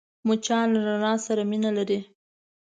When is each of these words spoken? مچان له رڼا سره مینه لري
مچان 0.27 0.65
له 0.73 0.79
رڼا 0.89 1.13
سره 1.25 1.41
مینه 1.49 1.71
لري 1.77 1.99